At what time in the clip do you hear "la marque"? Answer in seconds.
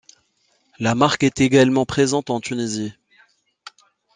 0.79-1.21